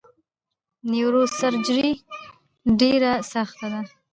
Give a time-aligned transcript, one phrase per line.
[0.91, 1.91] نیوروسرجري
[2.79, 3.81] ډیره سخته ده!